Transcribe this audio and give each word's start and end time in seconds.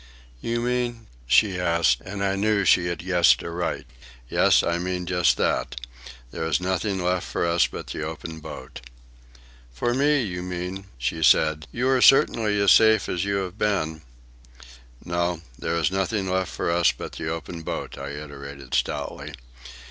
"You 0.41 0.61
mean—?" 0.61 1.05
she 1.27 1.59
asked, 1.59 2.01
and 2.03 2.23
I 2.23 2.35
knew 2.35 2.65
she 2.65 2.87
had 2.87 3.05
guessed 3.05 3.43
aright. 3.43 3.85
"Yes, 4.29 4.63
I 4.63 4.79
mean 4.79 5.05
just 5.05 5.37
that," 5.37 5.45
I 5.45 5.59
replied. 5.77 6.15
"There 6.31 6.47
is 6.47 6.59
nothing 6.59 7.03
left 7.03 7.27
for 7.27 7.45
us 7.45 7.67
but 7.67 7.85
the 7.85 8.01
open 8.01 8.39
boat." 8.39 8.81
"For 9.71 9.93
me, 9.93 10.23
you 10.23 10.41
mean," 10.41 10.85
she 10.97 11.21
said. 11.21 11.67
"You 11.71 11.87
are 11.89 12.01
certainly 12.01 12.59
as 12.59 12.71
safe 12.71 13.05
here 13.05 13.13
as 13.13 13.25
you 13.25 13.35
have 13.45 13.59
been." 13.59 14.01
"No, 15.05 15.43
there 15.59 15.75
is 15.75 15.91
nothing 15.91 16.27
left 16.27 16.51
for 16.51 16.71
us 16.71 16.91
but 16.91 17.11
the 17.11 17.29
open 17.29 17.61
boat," 17.61 17.95
I 17.95 18.09
iterated 18.09 18.73
stoutly. 18.73 19.35